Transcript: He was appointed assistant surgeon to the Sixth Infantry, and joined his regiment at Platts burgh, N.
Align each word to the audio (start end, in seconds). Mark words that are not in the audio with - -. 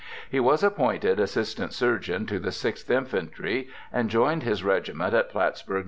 He 0.31 0.39
was 0.39 0.63
appointed 0.63 1.19
assistant 1.19 1.73
surgeon 1.73 2.25
to 2.25 2.39
the 2.39 2.51
Sixth 2.51 2.89
Infantry, 2.89 3.67
and 3.93 4.09
joined 4.09 4.41
his 4.41 4.63
regiment 4.63 5.13
at 5.13 5.29
Platts 5.29 5.61
burgh, 5.61 5.75
N. 5.75 5.79